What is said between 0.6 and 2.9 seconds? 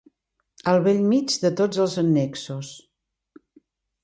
Al bell mig de tots els annexos.